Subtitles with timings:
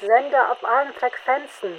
[0.00, 1.78] sende auf allen Frequenzen.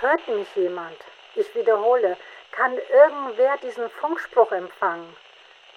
[0.00, 0.96] Hört mich jemand?
[1.34, 2.16] Ich wiederhole,
[2.52, 5.16] kann irgendwer diesen Funkspruch empfangen?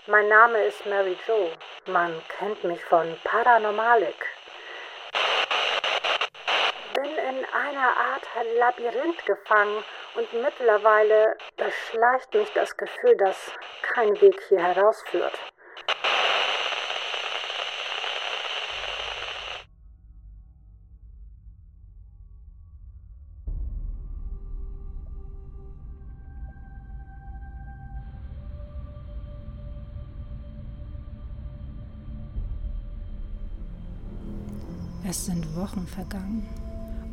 [0.07, 1.52] Mein Name ist Mary Jo.
[1.88, 4.25] Man kennt mich von Paranormalik.
[6.93, 9.83] Bin in einer Art Labyrinth gefangen
[10.16, 15.38] und mittlerweile beschleicht mich das Gefühl, dass kein Weg hier herausführt.
[35.09, 36.45] Es sind Wochen vergangen.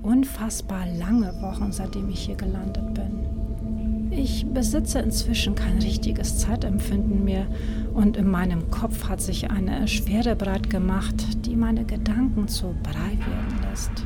[0.02, 4.10] Unfassbar lange Wochen, seitdem ich hier gelandet bin.
[4.10, 7.46] Ich besitze inzwischen kein richtiges Zeitempfinden mehr
[7.94, 13.16] und in meinem Kopf hat sich eine Schwere breit gemacht, die meine Gedanken zu Brei
[13.16, 14.04] werden lässt.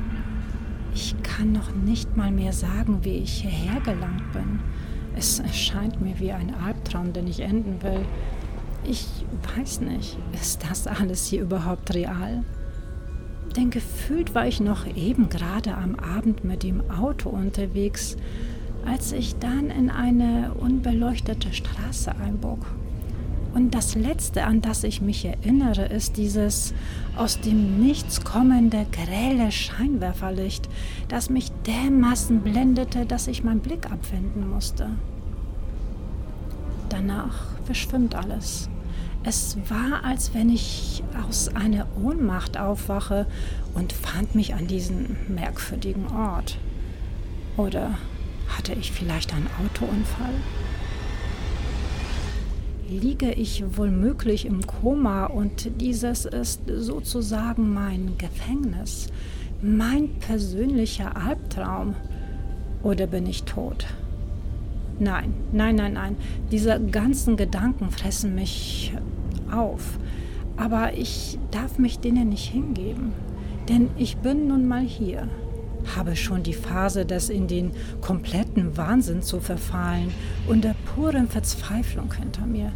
[0.95, 4.61] Ich kann noch nicht mal mehr sagen, wie ich hierher gelangt bin.
[5.17, 8.05] Es erscheint mir wie ein Albtraum, den ich enden will.
[8.85, 9.09] Ich
[9.57, 12.45] weiß nicht, ist das alles hier überhaupt real?
[13.57, 18.17] Denn gefühlt war ich noch eben gerade am Abend mit dem Auto unterwegs,
[18.87, 22.65] als ich dann in eine unbeleuchtete Straße einbog.
[23.53, 26.73] Und das Letzte, an das ich mich erinnere, ist dieses
[27.17, 30.69] aus dem Nichts kommende grelle Scheinwerferlicht,
[31.09, 34.91] das mich dermaßen blendete, dass ich meinen Blick abwenden musste.
[36.89, 38.69] Danach verschwimmt alles.
[39.23, 43.27] Es war, als wenn ich aus einer Ohnmacht aufwache
[43.75, 46.57] und fand mich an diesem merkwürdigen Ort.
[47.59, 47.99] Oder
[48.49, 50.35] hatte ich vielleicht einen Autounfall?
[52.89, 59.09] Liege ich womöglich im Koma und dieses ist sozusagen mein Gefängnis,
[59.61, 61.95] mein persönlicher Albtraum?
[62.83, 63.87] Oder bin ich tot?
[65.01, 66.17] Nein, nein, nein, nein.
[66.53, 68.93] Diese ganzen Gedanken fressen mich
[69.51, 69.99] auf.
[70.59, 73.13] Aber ich darf mich denen nicht hingeben.
[73.71, 75.27] Denn ich bin nun mal hier,
[75.97, 77.73] habe schon die Phase des in den
[78.03, 80.13] kompletten Wahnsinn zu verfallen
[80.47, 82.71] und der puren Verzweiflung hinter mir.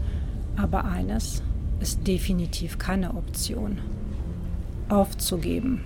[0.56, 1.42] Aber eines
[1.80, 3.78] ist definitiv keine Option.
[4.88, 5.82] Aufzugeben.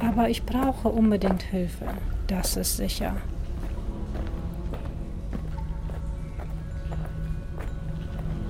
[0.00, 1.86] Aber ich brauche unbedingt Hilfe,
[2.26, 3.16] das ist sicher.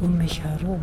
[0.04, 0.82] Um mich herum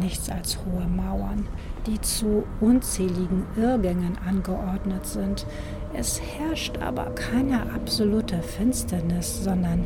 [0.00, 1.46] nichts als hohe Mauern,
[1.86, 5.46] die zu unzähligen Irrgängen angeordnet sind.
[5.94, 9.84] Es herrscht aber keine absolute Finsternis, sondern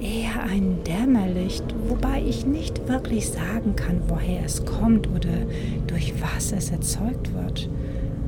[0.00, 5.46] eher ein Dämmerlicht, wobei ich nicht wirklich sagen kann, woher es kommt oder
[5.86, 7.68] durch was es erzeugt wird.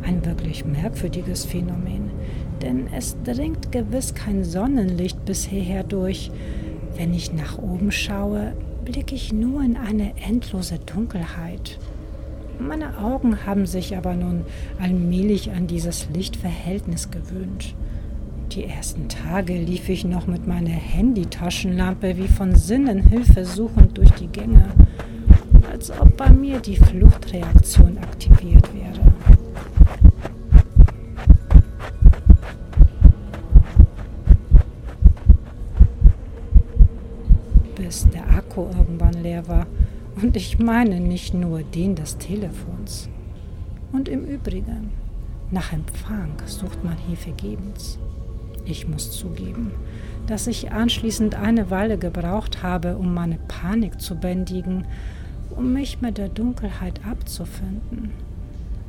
[0.03, 2.11] Ein wirklich merkwürdiges Phänomen,
[2.63, 6.31] denn es dringt gewiss kein Sonnenlicht bis hierher durch.
[6.97, 8.53] Wenn ich nach oben schaue,
[8.87, 11.79] blicke ich nur in eine endlose Dunkelheit.
[12.59, 14.45] Meine Augen haben sich aber nun
[14.81, 17.75] allmählich an dieses Lichtverhältnis gewöhnt.
[18.53, 24.13] Die ersten Tage lief ich noch mit meiner Handytaschenlampe wie von Sinnen Hilfe suchend durch
[24.13, 24.69] die Gänge,
[25.71, 29.13] als ob bei mir die Fluchtreaktion aktiviert wäre.
[37.75, 38.27] Bis der
[38.57, 39.67] Akku irgendwann leer war.
[40.21, 43.09] Und ich meine nicht nur den des Telefons.
[43.93, 44.91] Und im Übrigen,
[45.51, 47.99] nach Empfang sucht man hier vergebens.
[48.65, 49.73] Ich muss zugeben,
[50.27, 54.87] dass ich anschließend eine Weile gebraucht habe, um meine Panik zu bändigen,
[55.55, 58.11] um mich mit der Dunkelheit abzufinden.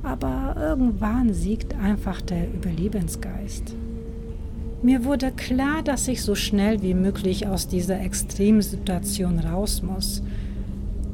[0.02, 3.76] Aber irgendwann siegt einfach der Überlebensgeist.
[4.84, 10.22] Mir wurde klar, dass ich so schnell wie möglich aus dieser Extremsituation raus muss.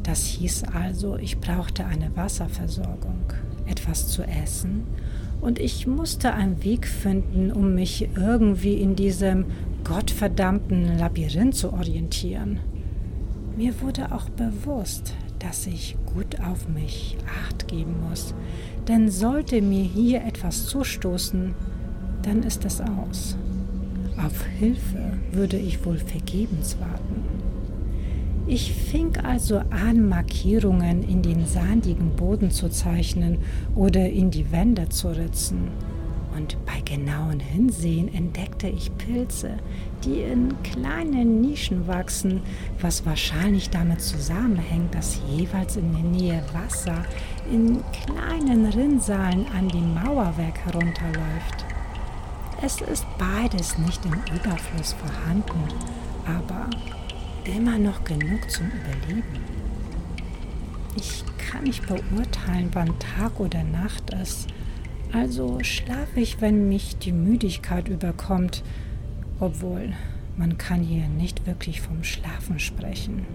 [0.03, 3.23] Das hieß also, ich brauchte eine Wasserversorgung,
[3.65, 4.83] etwas zu essen
[5.39, 9.45] und ich musste einen Weg finden, um mich irgendwie in diesem
[9.85, 12.59] gottverdammten Labyrinth zu orientieren.
[13.55, 18.33] Mir wurde auch bewusst, dass ich gut auf mich acht geben muss,
[18.89, 21.55] denn sollte mir hier etwas zustoßen,
[22.23, 23.37] dann ist es aus.
[24.17, 27.23] Auf Hilfe würde ich wohl vergebens warten.
[28.45, 33.37] Ich fing also an, Markierungen in den sandigen Boden zu zeichnen
[33.73, 35.69] oder in die Wände zu ritzen.
[36.35, 39.57] Und bei genauen Hinsehen entdeckte ich Pilze,
[40.03, 42.41] die in kleinen Nischen wachsen,
[42.81, 47.05] was wahrscheinlich damit zusammenhängt, dass jeweils in der Nähe Wasser
[47.51, 51.72] in kleinen Rinnsalen an dem Mauerwerk herunterläuft.
[52.65, 55.65] Es ist beides nicht im Überfluss vorhanden,
[56.25, 56.69] aber
[57.43, 59.23] immer noch genug zum Überleben.
[60.95, 64.47] Ich kann nicht beurteilen, wann Tag oder Nacht ist.
[65.11, 68.63] Also schlafe ich, wenn mich die Müdigkeit überkommt,
[69.41, 69.91] obwohl
[70.37, 73.25] man kann hier nicht wirklich vom Schlafen sprechen.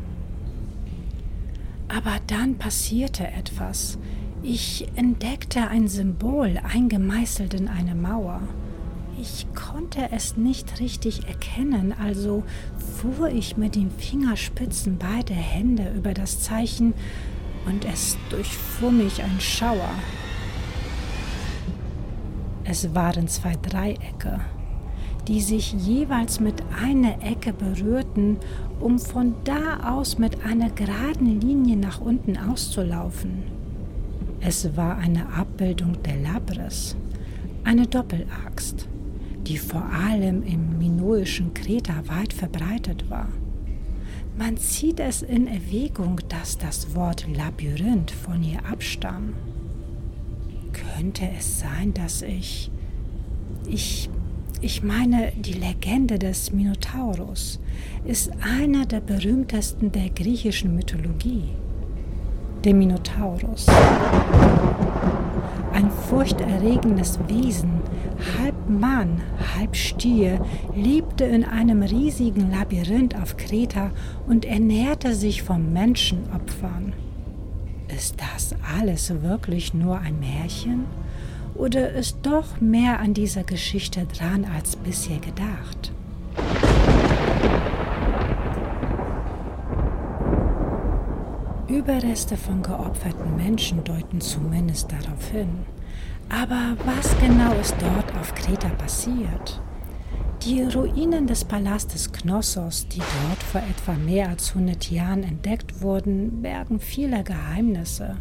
[1.88, 3.98] Aber dann passierte etwas.
[4.42, 8.40] Ich entdeckte ein Symbol eingemeißelt in eine Mauer.
[9.20, 12.44] Ich konnte es nicht richtig erkennen, also
[12.76, 16.94] fuhr ich mit den Fingerspitzen beide Hände über das Zeichen
[17.66, 19.90] und es durchfuhr mich ein Schauer.
[22.64, 24.40] Es waren zwei Dreiecke,
[25.26, 28.36] die sich jeweils mit einer Ecke berührten,
[28.78, 33.42] um von da aus mit einer geraden Linie nach unten auszulaufen.
[34.40, 36.94] Es war eine Abbildung der Labris,
[37.64, 38.88] eine Doppelaxt,
[39.48, 43.28] die vor allem im minoischen Kreta weit verbreitet war.
[44.36, 49.34] Man zieht es in Erwägung, dass das Wort Labyrinth von ihr abstammt.
[50.72, 52.70] Könnte es sein, dass ich.
[53.66, 54.10] Ich.
[54.60, 57.60] Ich meine, die Legende des Minotaurus
[58.04, 61.50] ist einer der berühmtesten der griechischen Mythologie.
[62.64, 63.66] Der Minotaurus.
[65.72, 67.77] Ein furchterregendes Wesen,
[68.38, 69.20] halb Mann,
[69.56, 70.44] halb Stier,
[70.74, 73.90] lebte in einem riesigen Labyrinth auf Kreta
[74.26, 76.92] und ernährte sich von Menschenopfern.
[77.94, 80.84] Ist das alles wirklich nur ein Märchen?
[81.54, 85.92] Oder ist doch mehr an dieser Geschichte dran als bisher gedacht?
[91.68, 95.48] Überreste von geopferten Menschen deuten zumindest darauf hin.
[96.30, 99.60] Aber was genau ist dort auf Kreta passiert?
[100.42, 106.42] Die Ruinen des Palastes Knossos, die dort vor etwa mehr als 100 Jahren entdeckt wurden,
[106.42, 108.16] bergen viele Geheimnisse.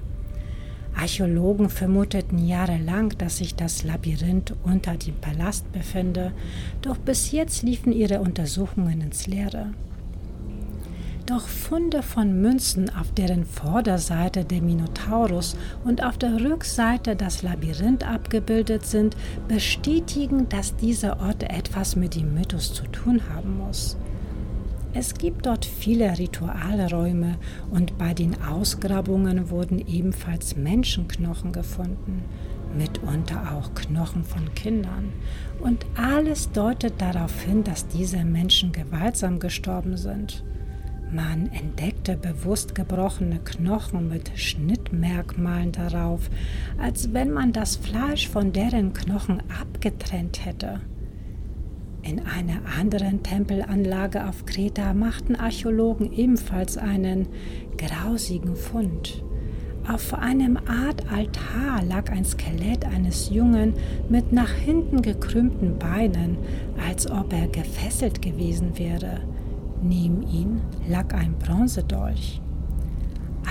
[0.96, 6.32] Archäologen vermuteten jahrelang, dass sich das Labyrinth unter dem Palast befinde,
[6.82, 9.74] doch bis jetzt liefen ihre Untersuchungen ins Leere.
[11.28, 18.10] Doch Funde von Münzen, auf deren Vorderseite der Minotaurus und auf der Rückseite das Labyrinth
[18.10, 19.18] abgebildet sind,
[19.50, 23.98] bestätigen, dass dieser Ort etwas mit dem Mythos zu tun haben muss.
[24.94, 27.36] Es gibt dort viele Ritualräume
[27.72, 32.24] und bei den Ausgrabungen wurden ebenfalls Menschenknochen gefunden,
[32.78, 35.12] mitunter auch Knochen von Kindern.
[35.60, 40.42] Und alles deutet darauf hin, dass diese Menschen gewaltsam gestorben sind.
[41.12, 46.30] Man entdeckte bewusst gebrochene Knochen mit Schnittmerkmalen darauf,
[46.78, 50.82] als wenn man das Fleisch von deren Knochen abgetrennt hätte.
[52.02, 57.28] In einer anderen Tempelanlage auf Kreta machten Archäologen ebenfalls einen
[57.78, 59.24] grausigen Fund.
[59.88, 63.76] Auf einem Art Altar lag ein Skelett eines Jungen
[64.10, 66.38] mit nach hinten gekrümmten Beinen,
[66.86, 69.22] als ob er gefesselt gewesen wäre.
[69.82, 72.42] Neben ihm lag ein Bronzedolch.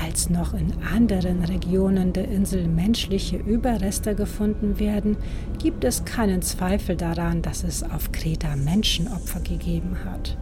[0.05, 5.17] Als noch in anderen Regionen der Insel menschliche Überreste gefunden werden,
[5.59, 10.37] gibt es keinen Zweifel daran, dass es auf Kreta Menschenopfer gegeben hat.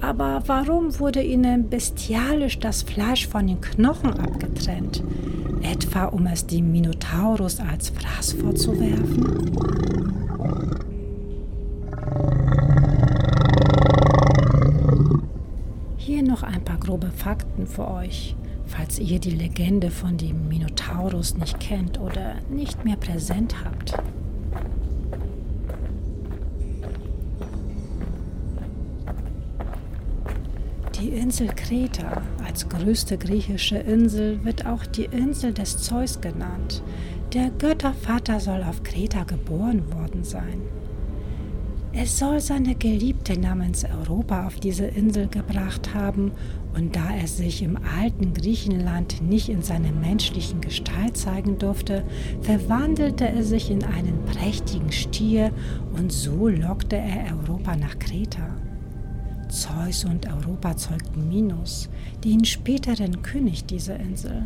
[0.00, 5.02] Aber warum wurde ihnen bestialisch das Fleisch von den Knochen abgetrennt?
[5.62, 9.50] Etwa um es dem Minotaurus als Fraß vorzuwerfen?
[15.98, 21.36] Hier noch ein paar grobe Fakten für euch, falls ihr die Legende von dem Minotaurus
[21.36, 23.94] nicht kennt oder nicht mehr präsent habt.
[31.00, 36.82] Die Insel Kreta als größte griechische Insel wird auch die Insel des Zeus genannt.
[37.32, 40.60] Der Göttervater soll auf Kreta geboren worden sein.
[41.92, 46.30] Es soll seine Geliebte namens Europa auf diese Insel gebracht haben,
[46.72, 52.04] und da er sich im alten Griechenland nicht in seiner menschlichen Gestalt zeigen durfte,
[52.42, 55.50] verwandelte er sich in einen prächtigen Stier
[55.92, 58.56] und so lockte er Europa nach Kreta.
[59.48, 61.88] Zeus und Europa zeugten Minos,
[62.22, 64.44] den späteren König dieser Insel.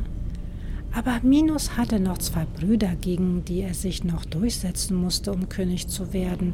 [0.95, 5.89] Aber Minos hatte noch zwei Brüder, gegen die er sich noch durchsetzen musste, um König
[5.89, 6.53] zu werden.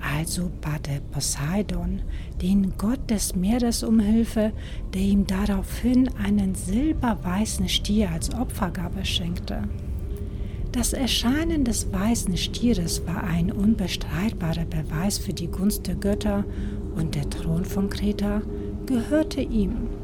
[0.00, 2.02] Also bat er Poseidon,
[2.40, 4.52] den Gott des Meeres, um Hilfe,
[4.94, 9.64] der ihm daraufhin einen silberweißen Stier als Opfergabe schenkte.
[10.70, 16.44] Das Erscheinen des weißen Stieres war ein unbestreitbarer Beweis für die Gunst der Götter
[16.94, 18.42] und der Thron von Kreta
[18.86, 19.99] gehörte ihm.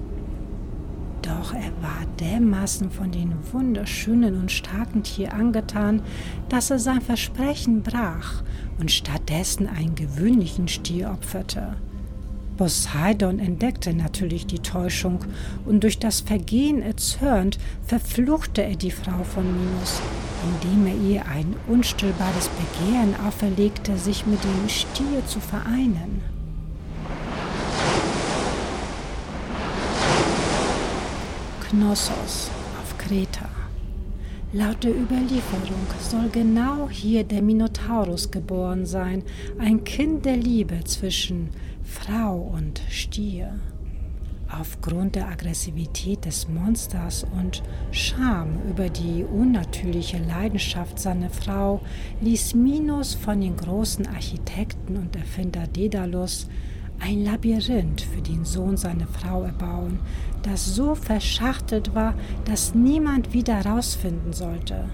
[1.27, 6.03] Doch er war dermaßen von dem wunderschönen und starken Tier angetan,
[6.49, 8.45] dass er sein Versprechen brach
[8.79, 11.75] und stattdessen einen gewöhnlichen Stier opferte.
[12.57, 15.25] Poseidon entdeckte natürlich die Täuschung
[15.65, 20.01] und durch das Vergehen erzürnt verfluchte er die Frau von Minos,
[20.63, 26.36] indem er ihr ein unstillbares Begehren auferlegte, sich mit dem Stier zu vereinen.
[31.71, 32.49] Knossos
[32.81, 33.49] auf Kreta.
[34.53, 39.25] Laut der Überlieferung soll genau hier der Minotaurus geboren sein,
[39.59, 41.49] ein Kind der Liebe zwischen
[41.83, 43.59] Frau und Stier.
[44.49, 51.81] Aufgrund der Aggressivität des Monsters und Scham über die unnatürliche Leidenschaft seiner Frau
[52.21, 56.47] ließ Minos von den großen Architekten und Erfinder Daedalus
[57.01, 59.99] ein Labyrinth für den Sohn seiner Frau erbauen,
[60.43, 64.85] das so verschachtelt war, dass niemand wieder herausfinden sollte.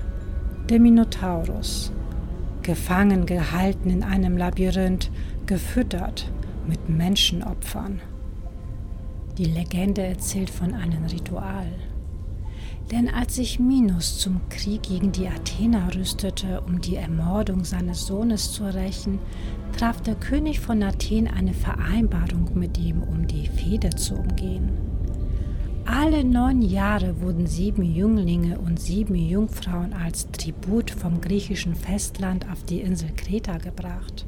[0.69, 1.93] Der Minotaurus,
[2.63, 5.11] gefangen gehalten in einem Labyrinth,
[5.47, 6.31] gefüttert
[6.67, 8.01] mit Menschenopfern.
[9.39, 11.67] Die Legende erzählt von einem Ritual.
[12.93, 18.53] Denn als sich Minos zum Krieg gegen die Athener rüstete, um die Ermordung seines Sohnes
[18.53, 19.19] zu rächen,
[19.79, 24.71] traf der König von Athen eine Vereinbarung mit ihm, um die Fehde zu umgehen.
[25.87, 32.63] Alle neun Jahre wurden sieben Jünglinge und sieben Jungfrauen als Tribut vom griechischen Festland auf
[32.65, 34.27] die Insel Kreta gebracht.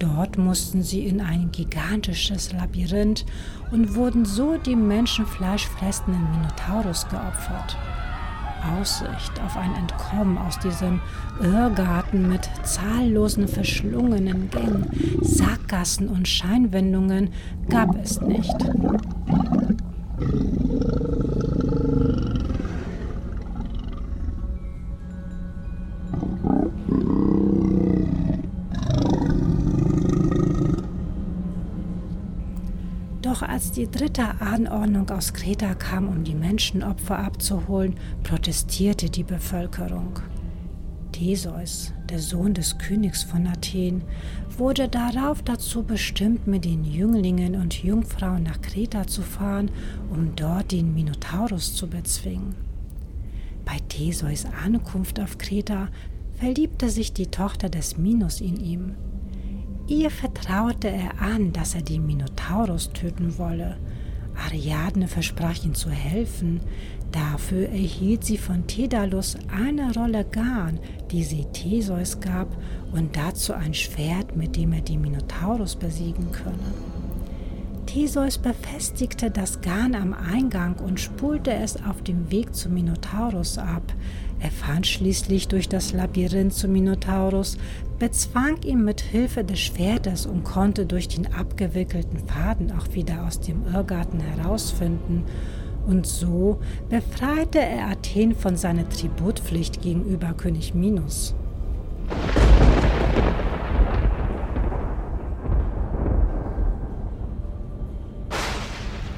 [0.00, 3.26] Dort mussten sie in ein gigantisches Labyrinth
[3.70, 7.76] und wurden so dem Menschenfleisch fressenden Minotaurus geopfert.
[8.78, 11.00] Aussicht auf ein Entkommen aus diesem
[11.42, 14.86] Irrgarten mit zahllosen verschlungenen Gängen,
[15.20, 17.30] Sackgassen und Scheinwendungen
[17.68, 18.56] gab es nicht.
[33.80, 40.18] Die dritte Anordnung aus Kreta kam, um die Menschenopfer abzuholen, protestierte die Bevölkerung.
[41.12, 44.02] Theseus, der Sohn des Königs von Athen,
[44.58, 49.70] wurde darauf dazu bestimmt, mit den Jünglingen und Jungfrauen nach Kreta zu fahren,
[50.10, 52.54] um dort den Minotaurus zu bezwingen.
[53.64, 55.88] Bei Theseus Ankunft auf Kreta
[56.34, 58.94] verliebte sich die Tochter des Minos in ihm.
[59.90, 63.76] Ihr vertraute er an, dass er den Minotaurus töten wolle.
[64.46, 66.60] Ariadne versprach ihm zu helfen.
[67.10, 70.78] Dafür erhielt sie von Daedalus eine Rolle Garn,
[71.10, 72.56] die sie Theseus gab,
[72.92, 76.72] und dazu ein Schwert, mit dem er den Minotaurus besiegen könne.
[77.86, 83.92] Theseus befestigte das Garn am Eingang und spulte es auf dem Weg zum Minotaurus ab.
[84.42, 87.58] Er fand schließlich durch das Labyrinth zum Minotaurus,
[87.98, 93.40] bezwang ihn mit Hilfe des Schwertes und konnte durch den abgewickelten Faden auch wieder aus
[93.40, 95.24] dem Irrgarten herausfinden.
[95.86, 101.34] Und so befreite er Athen von seiner Tributpflicht gegenüber König Minos.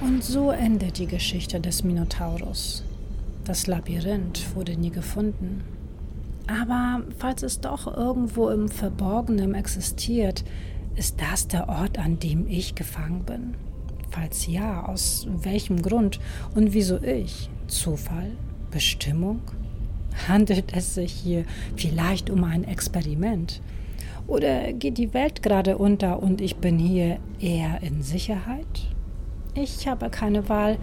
[0.00, 2.84] Und so endet die Geschichte des Minotaurus.
[3.44, 5.64] Das Labyrinth wurde nie gefunden.
[6.46, 10.44] Aber falls es doch irgendwo im Verborgenen existiert,
[10.94, 13.54] ist das der Ort, an dem ich gefangen bin?
[14.10, 16.20] Falls ja, aus welchem Grund
[16.54, 17.48] und wieso ich?
[17.66, 18.32] Zufall?
[18.70, 19.40] Bestimmung?
[20.28, 21.44] Handelt es sich hier
[21.76, 23.60] vielleicht um ein Experiment?
[24.28, 28.91] Oder geht die Welt gerade unter und ich bin hier eher in Sicherheit?
[29.54, 30.78] Ich habe keine Wahl.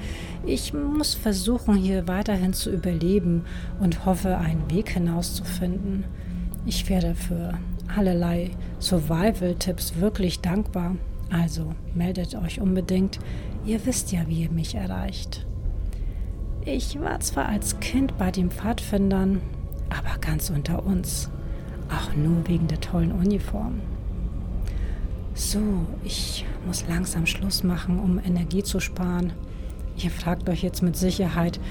[0.45, 3.45] Ich muss versuchen, hier weiterhin zu überleben
[3.79, 6.03] und hoffe, einen Weg hinauszufinden.
[6.67, 7.57] Ich wäre für
[7.95, 10.95] allerlei Survival-Tipps wirklich dankbar.
[11.31, 13.19] Also meldet euch unbedingt.
[13.65, 15.47] Ihr wisst ja, wie ihr mich erreicht.
[16.63, 19.41] Ich war zwar als Kind bei den Pfadfindern,
[19.89, 21.31] aber ganz unter uns.
[21.89, 23.81] Auch nur wegen der tollen Uniform.
[25.39, 29.31] So, ich muss langsam Schluss machen, um Energie zu sparen.
[29.95, 31.61] Ihr fragt euch jetzt mit Sicherheit,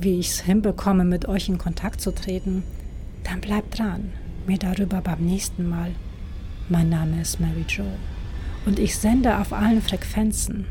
[0.00, 2.64] wie ich es hinbekomme, mit euch in Kontakt zu treten.
[3.22, 4.10] Dann bleibt dran.
[4.48, 5.92] Mir darüber beim nächsten Mal.
[6.68, 7.84] Mein Name ist Mary Jo
[8.66, 10.66] und ich sende auf allen Frequenzen.